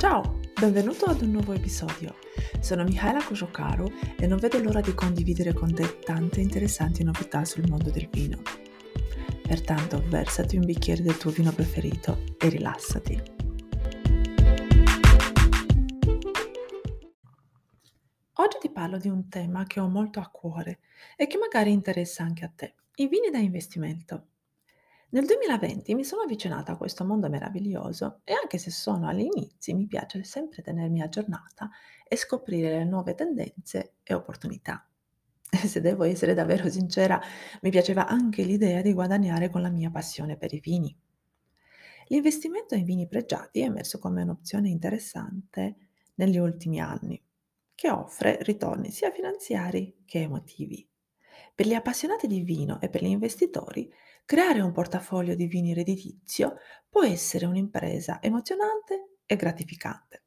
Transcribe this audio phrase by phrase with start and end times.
[0.00, 2.16] Ciao, benvenuto ad un nuovo episodio.
[2.58, 7.68] Sono Michaela Kojokaro e non vedo l'ora di condividere con te tante interessanti novità sul
[7.68, 8.40] mondo del vino.
[9.42, 13.22] Pertanto versati un bicchiere del tuo vino preferito e rilassati.
[18.32, 20.78] Oggi ti parlo di un tema che ho molto a cuore
[21.14, 24.28] e che magari interessa anche a te, i vini da investimento.
[25.12, 29.74] Nel 2020 mi sono avvicinata a questo mondo meraviglioso e anche se sono agli inizi
[29.74, 31.68] mi piace sempre tenermi aggiornata
[32.06, 34.88] e scoprire le nuove tendenze e opportunità.
[35.50, 37.20] E se devo essere davvero sincera,
[37.62, 40.96] mi piaceva anche l'idea di guadagnare con la mia passione per i vini.
[42.06, 47.20] L'investimento in vini pregiati è emerso come un'opzione interessante negli ultimi anni,
[47.74, 50.88] che offre ritorni sia finanziari che emotivi.
[51.60, 53.92] Per gli appassionati di vino e per gli investitori,
[54.24, 56.56] creare un portafoglio di vini redditizio
[56.88, 60.24] può essere un'impresa emozionante e gratificante.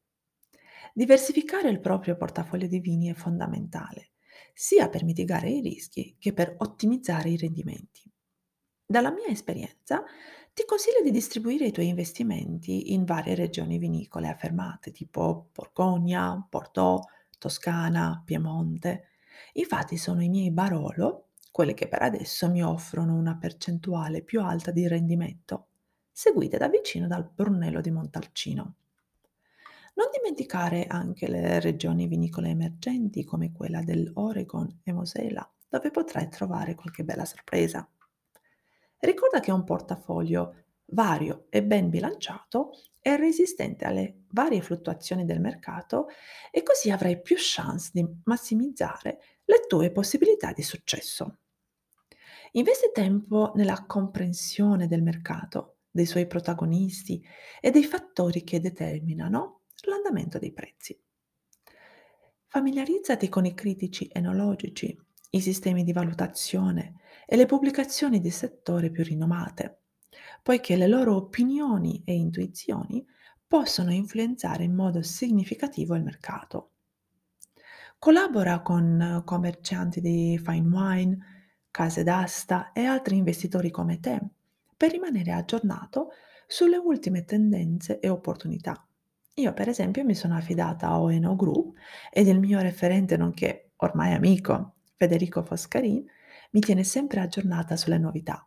[0.94, 4.12] Diversificare il proprio portafoglio di vini è fondamentale,
[4.54, 8.08] sia per mitigare i rischi che per ottimizzare i rendimenti.
[8.86, 10.04] Dalla mia esperienza,
[10.54, 17.04] ti consiglio di distribuire i tuoi investimenti in varie regioni vinicole affermate, tipo Borgogna, Bordeaux,
[17.40, 19.08] Toscana, Piemonte.
[19.54, 24.72] Infatti sono i miei Barolo quelle che per adesso mi offrono una percentuale più alta
[24.72, 25.68] di rendimento,
[26.12, 28.76] seguite da vicino dal Brunello di Montalcino.
[29.94, 36.74] Non dimenticare anche le regioni vinicole emergenti come quella dell'Oregon e Mosela, dove potrai trovare
[36.74, 37.88] qualche bella sorpresa.
[38.98, 40.56] Ricorda che un portafoglio
[40.86, 46.08] vario e ben bilanciato è resistente alle varie fluttuazioni del mercato
[46.50, 51.40] e così avrai più chance di massimizzare le tue possibilità di successo.
[52.54, 57.24] Investe tempo nella comprensione del mercato, dei suoi protagonisti
[57.60, 61.00] e dei fattori che determinano l'andamento dei prezzi.
[62.48, 64.96] Familiarizzati con i critici enologici,
[65.32, 69.82] i sistemi di valutazione e le pubblicazioni di settore più rinomate,
[70.44, 73.04] poiché le loro opinioni e intuizioni
[73.48, 76.73] possono influenzare in modo significativo il mercato.
[78.04, 81.18] Collabora con commercianti di fine wine,
[81.72, 84.20] case d'asta e altri investitori come te
[84.76, 86.10] per rimanere aggiornato
[86.46, 88.86] sulle ultime tendenze e opportunità.
[89.36, 91.78] Io per esempio mi sono affidata a Oeno Group
[92.12, 96.06] ed il mio referente nonché ormai amico Federico Foscarin
[96.52, 98.46] mi tiene sempre aggiornata sulle novità.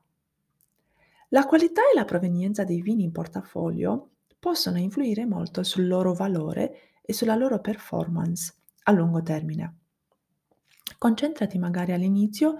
[1.30, 6.98] La qualità e la provenienza dei vini in portafoglio possono influire molto sul loro valore
[7.00, 8.52] e sulla loro performance
[8.88, 9.74] a lungo termine.
[10.98, 12.56] Concentrati magari all'inizio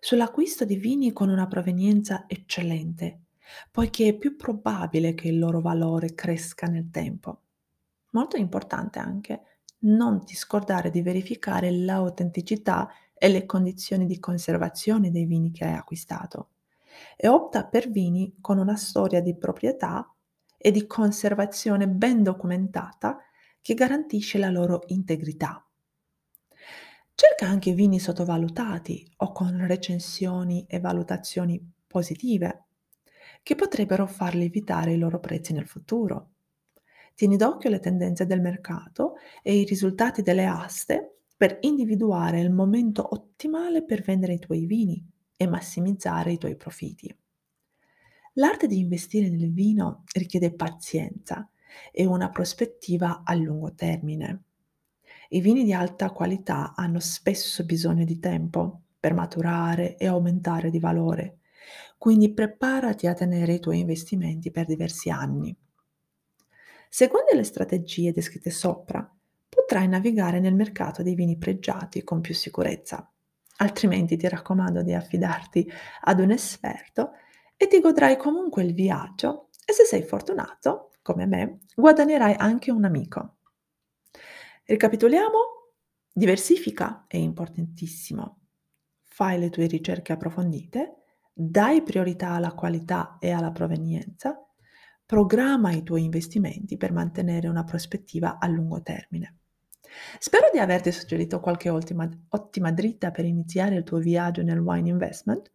[0.00, 3.22] sull'acquisto di vini con una provenienza eccellente,
[3.70, 7.42] poiché è più probabile che il loro valore cresca nel tempo.
[8.10, 9.42] Molto importante anche
[9.80, 15.74] non ti scordare di verificare l'autenticità e le condizioni di conservazione dei vini che hai
[15.74, 16.50] acquistato
[17.16, 20.12] e opta per vini con una storia di proprietà
[20.56, 23.18] e di conservazione ben documentata
[23.60, 25.67] che garantisce la loro integrità.
[27.38, 32.64] Cerca anche vini sottovalutati o con recensioni e valutazioni positive,
[33.44, 36.30] che potrebbero far lievitare i loro prezzi nel futuro.
[37.14, 43.06] Tieni d'occhio le tendenze del mercato e i risultati delle aste per individuare il momento
[43.08, 47.16] ottimale per vendere i tuoi vini e massimizzare i tuoi profitti.
[48.32, 51.48] L'arte di investire nel vino richiede pazienza
[51.92, 54.42] e una prospettiva a lungo termine.
[55.30, 60.78] I vini di alta qualità hanno spesso bisogno di tempo per maturare e aumentare di
[60.78, 61.40] valore,
[61.98, 65.54] quindi preparati a tenere i tuoi investimenti per diversi anni.
[66.88, 69.06] Seguendo le strategie descritte sopra,
[69.46, 73.12] potrai navigare nel mercato dei vini pregiati con più sicurezza.
[73.58, 75.70] Altrimenti ti raccomando di affidarti
[76.04, 77.10] ad un esperto
[77.54, 82.84] e ti godrai comunque il viaggio e se sei fortunato, come me, guadagnerai anche un
[82.84, 83.37] amico.
[84.70, 85.38] Ricapitoliamo?
[86.12, 88.40] Diversifica è importantissimo.
[89.02, 94.38] Fai le tue ricerche approfondite, dai priorità alla qualità e alla provenienza,
[95.06, 99.38] programma i tuoi investimenti per mantenere una prospettiva a lungo termine.
[100.18, 104.90] Spero di averti suggerito qualche ottima, ottima dritta per iniziare il tuo viaggio nel wine
[104.90, 105.50] investment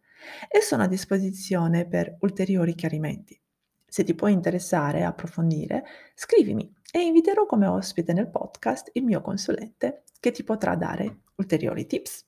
[0.48, 3.40] e sono a disposizione per ulteriori chiarimenti.
[3.86, 5.84] Se ti può interessare approfondire,
[6.16, 11.86] scrivimi e inviterò come ospite nel podcast il mio consulente che ti potrà dare ulteriori
[11.86, 12.24] tips.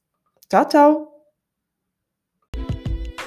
[0.49, 1.11] Ciao ciao!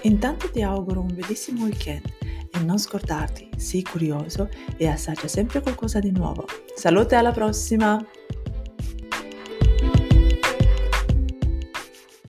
[0.01, 2.05] Intanto ti auguro un bellissimo weekend
[2.51, 6.45] E non scordarti, sii curioso e assaggia sempre qualcosa di nuovo.
[6.75, 8.05] Salute alla prossima!